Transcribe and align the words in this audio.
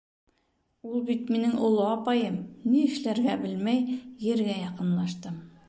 Ул 0.91 1.03
бит 1.09 1.29
минең 1.35 1.53
оло 1.67 1.83
апайым, 1.89 2.41
ни 2.71 2.81
эшләргә 2.87 3.37
белмәй 3.45 3.87
Ергә 4.33 4.59
яҡынлаштым. 4.67 5.41